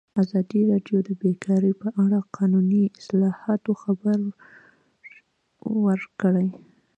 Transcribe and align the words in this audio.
ازادي 0.23 0.61
راډیو 0.71 0.97
د 1.07 1.09
بیکاري 1.21 1.73
په 1.81 1.87
اړه 2.03 2.19
د 2.23 2.27
قانوني 2.37 2.83
اصلاحاتو 2.99 3.71
خبر 3.83 4.19
ورکړی. 5.85 6.49